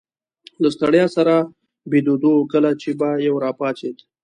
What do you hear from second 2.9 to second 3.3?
به